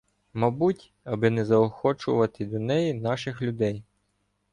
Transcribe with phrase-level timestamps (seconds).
[0.33, 3.83] Мабуть, аби не заохочувати до неї наших людей